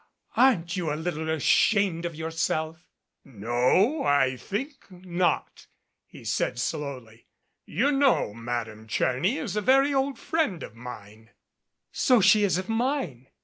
[0.35, 2.87] Aren't you a little ashamed of yourself?"
[3.23, 5.67] "No, I think not,"
[6.07, 7.27] he said slowly.
[7.67, 11.29] "You know Mad ame Tcherny is a very old friend of mine."
[11.91, 13.27] "So she is of mine.